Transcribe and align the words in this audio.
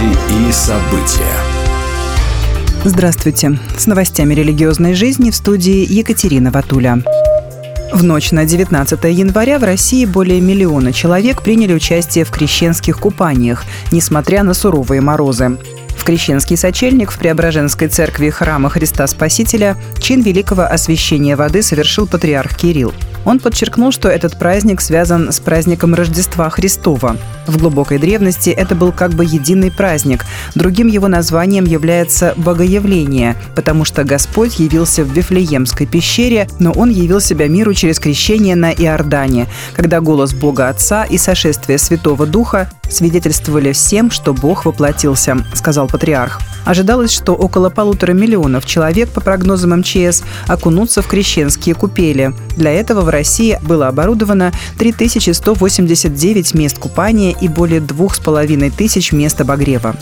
Новости 0.00 0.48
и 0.48 0.52
события. 0.52 1.36
Здравствуйте. 2.84 3.58
С 3.76 3.86
новостями 3.86 4.34
религиозной 4.34 4.94
жизни 4.94 5.30
в 5.30 5.36
студии 5.36 5.86
Екатерина 5.92 6.50
Ватуля. 6.50 7.02
В 7.92 8.02
ночь 8.02 8.30
на 8.30 8.46
19 8.46 9.04
января 9.04 9.58
в 9.58 9.64
России 9.64 10.04
более 10.06 10.40
миллиона 10.40 10.92
человек 10.92 11.42
приняли 11.42 11.74
участие 11.74 12.24
в 12.24 12.30
крещенских 12.30 12.98
купаниях, 12.98 13.64
несмотря 13.92 14.42
на 14.42 14.54
суровые 14.54 15.00
морозы. 15.00 15.58
В 16.00 16.04
Крещенский 16.04 16.56
сочельник 16.56 17.10
в 17.10 17.18
Преображенской 17.18 17.86
церкви 17.88 18.30
храма 18.30 18.70
Христа 18.70 19.06
Спасителя 19.06 19.76
чин 19.98 20.22
великого 20.22 20.62
освящения 20.62 21.36
воды 21.36 21.62
совершил 21.62 22.06
патриарх 22.06 22.56
Кирилл. 22.56 22.94
Он 23.26 23.38
подчеркнул, 23.38 23.92
что 23.92 24.08
этот 24.08 24.38
праздник 24.38 24.80
связан 24.80 25.30
с 25.30 25.40
праздником 25.40 25.94
Рождества 25.94 26.48
Христова. 26.48 27.18
В 27.46 27.58
глубокой 27.58 27.98
древности 27.98 28.48
это 28.48 28.74
был 28.74 28.92
как 28.92 29.12
бы 29.12 29.26
единый 29.26 29.70
праздник. 29.70 30.24
Другим 30.54 30.86
его 30.86 31.06
названием 31.06 31.66
является 31.66 32.32
Богоявление, 32.38 33.36
потому 33.54 33.84
что 33.84 34.02
Господь 34.04 34.58
явился 34.58 35.04
в 35.04 35.12
Вифлеемской 35.12 35.86
пещере, 35.86 36.48
но 36.58 36.72
Он 36.72 36.88
явил 36.88 37.20
себя 37.20 37.46
миру 37.46 37.74
через 37.74 37.98
крещение 37.98 38.56
на 38.56 38.72
Иордане, 38.72 39.48
когда 39.74 40.00
голос 40.00 40.32
Бога 40.32 40.68
Отца 40.68 41.04
и 41.04 41.18
сошествие 41.18 41.76
Святого 41.76 42.24
Духа 42.26 42.70
свидетельствовали 42.88 43.72
всем, 43.72 44.10
что 44.10 44.32
Бог 44.32 44.64
воплотился, 44.64 45.38
сказал 45.54 45.86
патриарх. 45.90 46.40
Ожидалось, 46.64 47.12
что 47.12 47.34
около 47.34 47.70
полутора 47.70 48.12
миллионов 48.12 48.66
человек, 48.66 49.08
по 49.10 49.20
прогнозам 49.20 49.78
МЧС, 49.80 50.22
окунутся 50.46 51.02
в 51.02 51.06
крещенские 51.06 51.74
купели. 51.74 52.32
Для 52.56 52.72
этого 52.72 53.00
в 53.00 53.08
России 53.08 53.58
было 53.62 53.88
оборудовано 53.88 54.52
3189 54.78 56.54
мест 56.54 56.78
купания 56.78 57.34
и 57.40 57.48
более 57.48 57.80
двух 57.80 58.14
с 58.14 58.18
половиной 58.18 58.70
тысяч 58.70 59.12
мест 59.12 59.40
обогрева. 59.40 59.96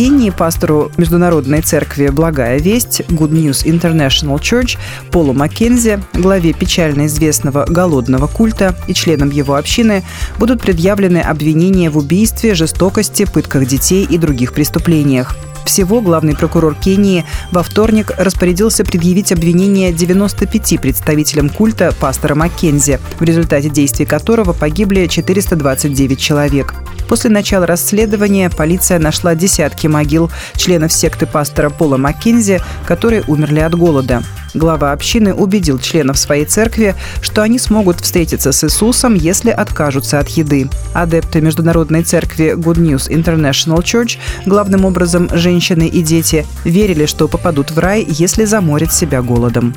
Кении 0.00 0.30
пастору 0.30 0.90
Международной 0.96 1.60
церкви 1.60 2.08
«Благая 2.08 2.58
весть» 2.58 3.02
Good 3.08 3.32
News 3.32 3.66
International 3.66 4.38
Church 4.40 4.78
Полу 5.10 5.34
Маккензи, 5.34 6.02
главе 6.14 6.54
печально 6.54 7.04
известного 7.04 7.66
голодного 7.68 8.26
культа 8.26 8.74
и 8.88 8.94
членам 8.94 9.28
его 9.28 9.56
общины, 9.56 10.02
будут 10.38 10.62
предъявлены 10.62 11.18
обвинения 11.18 11.90
в 11.90 11.98
убийстве, 11.98 12.54
жестокости, 12.54 13.26
пытках 13.30 13.66
детей 13.66 14.06
и 14.08 14.16
других 14.16 14.54
преступлениях. 14.54 15.36
Всего 15.64 16.00
главный 16.00 16.34
прокурор 16.34 16.74
Кении 16.74 17.24
во 17.50 17.62
вторник 17.62 18.12
распорядился 18.18 18.84
предъявить 18.84 19.32
обвинение 19.32 19.92
95 19.92 20.80
представителям 20.80 21.48
культа 21.48 21.94
пастора 21.98 22.34
Маккензи, 22.34 22.98
в 23.18 23.22
результате 23.22 23.68
действий 23.68 24.06
которого 24.06 24.52
погибли 24.52 25.06
429 25.06 26.18
человек. 26.18 26.74
После 27.08 27.30
начала 27.30 27.66
расследования 27.66 28.50
полиция 28.50 28.98
нашла 28.98 29.34
десятки 29.34 29.86
могил 29.86 30.30
членов 30.54 30.92
секты 30.92 31.26
пастора 31.26 31.70
Пола 31.70 31.96
Маккензи, 31.96 32.60
которые 32.86 33.24
умерли 33.26 33.60
от 33.60 33.74
голода. 33.74 34.22
Глава 34.54 34.92
общины 34.92 35.32
убедил 35.32 35.78
членов 35.78 36.18
своей 36.18 36.44
церкви, 36.44 36.94
что 37.20 37.42
они 37.42 37.58
смогут 37.58 38.00
встретиться 38.00 38.52
с 38.52 38.64
Иисусом, 38.64 39.14
если 39.14 39.50
откажутся 39.50 40.18
от 40.18 40.28
еды. 40.28 40.68
Адепты 40.92 41.40
Международной 41.40 42.02
церкви 42.02 42.54
Good 42.56 42.78
News 42.78 43.08
International 43.10 43.78
Church, 43.82 44.18
главным 44.46 44.84
образом 44.84 45.28
женщины 45.32 45.86
и 45.86 46.02
дети, 46.02 46.46
верили, 46.64 47.06
что 47.06 47.28
попадут 47.28 47.70
в 47.70 47.78
рай, 47.78 48.04
если 48.08 48.44
заморят 48.44 48.92
себя 48.92 49.22
голодом. 49.22 49.74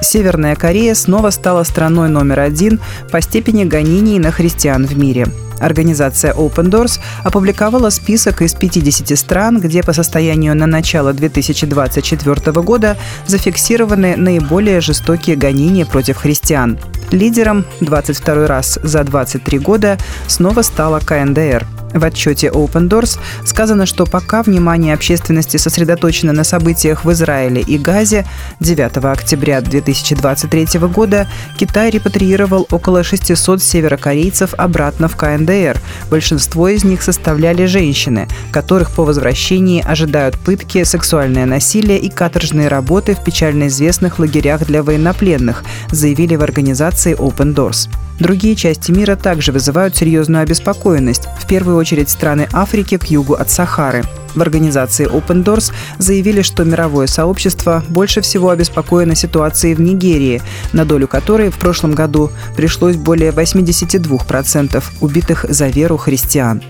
Северная 0.00 0.54
Корея 0.56 0.94
снова 0.94 1.30
стала 1.30 1.64
страной 1.64 2.08
номер 2.08 2.40
один 2.40 2.80
по 3.10 3.20
степени 3.20 3.64
гонений 3.64 4.18
на 4.18 4.30
христиан 4.30 4.86
в 4.86 4.96
мире. 4.96 5.26
Организация 5.60 6.32
Open 6.32 6.70
Doors 6.70 7.00
опубликовала 7.24 7.90
список 7.90 8.42
из 8.42 8.54
50 8.54 9.18
стран, 9.18 9.60
где 9.60 9.82
по 9.82 9.92
состоянию 9.92 10.54
на 10.56 10.66
начало 10.66 11.12
2024 11.12 12.62
года 12.62 12.96
зафиксированы 13.26 14.16
наиболее 14.16 14.80
жестокие 14.80 15.36
гонения 15.36 15.86
против 15.86 16.16
христиан. 16.18 16.78
Лидером 17.10 17.64
22 17.80 18.46
раз 18.46 18.78
за 18.82 19.04
23 19.04 19.58
года 19.58 19.98
снова 20.26 20.62
стала 20.62 21.00
КНДР– 21.00 21.66
в 21.94 22.04
отчете 22.04 22.48
Open 22.48 22.88
Doors 22.88 23.18
сказано, 23.44 23.86
что 23.86 24.06
пока 24.06 24.42
внимание 24.42 24.94
общественности 24.94 25.56
сосредоточено 25.56 26.32
на 26.32 26.44
событиях 26.44 27.04
в 27.04 27.12
Израиле 27.12 27.62
и 27.62 27.78
Газе, 27.78 28.26
9 28.60 28.96
октября 29.04 29.60
2023 29.60 30.80
года 30.80 31.28
Китай 31.56 31.90
репатриировал 31.90 32.66
около 32.70 33.02
600 33.02 33.62
северокорейцев 33.62 34.54
обратно 34.54 35.08
в 35.08 35.16
КНДР. 35.16 35.80
Большинство 36.10 36.68
из 36.68 36.84
них 36.84 37.02
составляли 37.02 37.66
женщины, 37.66 38.28
которых 38.52 38.90
по 38.90 39.04
возвращении 39.04 39.84
ожидают 39.84 40.38
пытки, 40.38 40.84
сексуальное 40.84 41.46
насилие 41.46 41.98
и 41.98 42.10
каторжные 42.10 42.68
работы 42.68 43.14
в 43.14 43.24
печально 43.24 43.68
известных 43.68 44.18
лагерях 44.18 44.66
для 44.66 44.82
военнопленных, 44.82 45.64
заявили 45.90 46.36
в 46.36 46.42
организации 46.42 47.16
Open 47.16 47.54
Doors. 47.54 47.88
Другие 48.18 48.56
части 48.56 48.90
мира 48.90 49.14
также 49.16 49.52
вызывают 49.52 49.96
серьезную 49.96 50.42
обеспокоенность, 50.42 51.28
в 51.38 51.46
первую 51.46 51.76
очередь 51.76 52.10
страны 52.10 52.48
Африки 52.52 52.96
к 52.96 53.04
югу 53.04 53.34
от 53.34 53.50
Сахары. 53.50 54.02
В 54.34 54.42
организации 54.42 55.06
Open 55.08 55.44
Doors 55.44 55.72
заявили, 55.98 56.42
что 56.42 56.64
мировое 56.64 57.06
сообщество 57.06 57.82
больше 57.88 58.20
всего 58.20 58.50
обеспокоено 58.50 59.14
ситуацией 59.14 59.74
в 59.74 59.80
Нигерии, 59.80 60.42
на 60.72 60.84
долю 60.84 61.08
которой 61.08 61.50
в 61.50 61.58
прошлом 61.58 61.92
году 61.92 62.30
пришлось 62.56 62.96
более 62.96 63.30
82% 63.30 64.84
убитых 65.00 65.46
за 65.48 65.68
веру 65.68 65.96
христиан. 65.96 66.62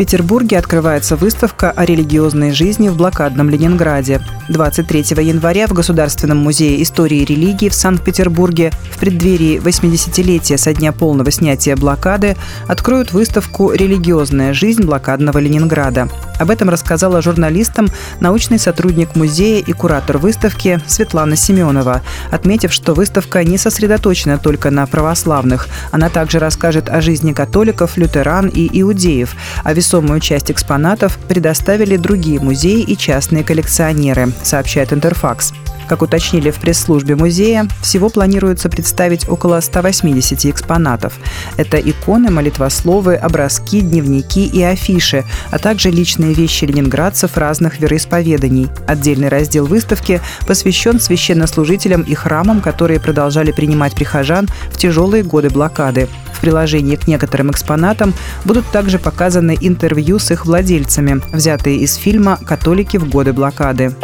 Петербурге 0.00 0.56
открывается 0.56 1.14
выставка 1.14 1.72
о 1.72 1.84
религиозной 1.84 2.52
жизни 2.52 2.88
в 2.88 2.96
блокадном 2.96 3.50
Ленинграде. 3.50 4.22
23 4.48 5.00
января 5.22 5.66
в 5.66 5.74
Государственном 5.74 6.38
музее 6.38 6.82
истории 6.82 7.18
и 7.18 7.24
религии 7.26 7.68
в 7.68 7.74
Санкт-Петербурге 7.74 8.72
в 8.92 8.98
преддверии 8.98 9.60
80-летия 9.60 10.56
со 10.56 10.72
дня 10.72 10.92
полного 10.92 11.30
снятия 11.30 11.76
блокады 11.76 12.38
откроют 12.66 13.12
выставку 13.12 13.72
«Религиозная 13.72 14.54
жизнь 14.54 14.84
блокадного 14.84 15.36
Ленинграда». 15.36 16.08
Об 16.38 16.48
этом 16.48 16.70
рассказала 16.70 17.20
журналистам 17.20 17.88
научный 18.20 18.58
сотрудник 18.58 19.14
музея 19.14 19.62
и 19.62 19.72
куратор 19.72 20.16
выставки 20.16 20.80
Светлана 20.86 21.36
Семенова, 21.36 22.00
отметив, 22.30 22.72
что 22.72 22.94
выставка 22.94 23.44
не 23.44 23.58
сосредоточена 23.58 24.38
только 24.38 24.70
на 24.70 24.86
православных. 24.86 25.68
Она 25.90 26.08
также 26.08 26.38
расскажет 26.38 26.88
о 26.88 27.02
жизни 27.02 27.34
католиков, 27.34 27.98
лютеран 27.98 28.48
и 28.48 28.80
иудеев, 28.80 29.36
а 29.62 29.74
весомую 29.90 30.20
часть 30.20 30.52
экспонатов 30.52 31.18
предоставили 31.26 31.96
другие 31.96 32.38
музеи 32.38 32.80
и 32.80 32.96
частные 32.96 33.42
коллекционеры, 33.42 34.28
сообщает 34.44 34.92
Интерфакс. 34.92 35.52
Как 35.88 36.02
уточнили 36.02 36.52
в 36.52 36.60
пресс-службе 36.60 37.16
музея, 37.16 37.66
всего 37.82 38.08
планируется 38.08 38.68
представить 38.68 39.28
около 39.28 39.58
180 39.58 40.46
экспонатов. 40.46 41.18
Это 41.56 41.78
иконы, 41.78 42.30
молитвословы, 42.30 43.16
образки, 43.16 43.80
дневники 43.80 44.46
и 44.46 44.62
афиши, 44.62 45.24
а 45.50 45.58
также 45.58 45.90
личные 45.90 46.34
вещи 46.34 46.66
ленинградцев 46.66 47.36
разных 47.36 47.80
вероисповеданий. 47.80 48.68
Отдельный 48.86 49.26
раздел 49.26 49.66
выставки 49.66 50.20
посвящен 50.46 51.00
священнослужителям 51.00 52.02
и 52.02 52.14
храмам, 52.14 52.60
которые 52.60 53.00
продолжали 53.00 53.50
принимать 53.50 53.96
прихожан 53.96 54.46
в 54.70 54.76
тяжелые 54.76 55.24
годы 55.24 55.50
блокады. 55.50 56.08
В 56.40 56.42
приложении 56.42 56.96
к 56.96 57.06
некоторым 57.06 57.50
экспонатам 57.50 58.14
будут 58.46 58.66
также 58.70 58.98
показаны 58.98 59.58
интервью 59.60 60.18
с 60.18 60.30
их 60.30 60.46
владельцами, 60.46 61.20
взятые 61.34 61.76
из 61.76 61.96
фильма 61.96 62.38
«Католики 62.46 62.96
в 62.96 63.10
годы 63.10 63.34
блокады». 63.34 63.94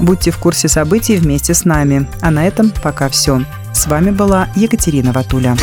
Будьте 0.00 0.32
в 0.32 0.38
курсе 0.38 0.66
событий 0.66 1.16
вместе 1.18 1.54
с 1.54 1.64
нами. 1.64 2.08
А 2.20 2.32
на 2.32 2.44
этом 2.44 2.72
пока 2.82 3.08
все. 3.08 3.42
С 3.72 3.86
вами 3.86 4.10
была 4.10 4.48
Екатерина 4.56 5.12
Ватуля. 5.12 5.56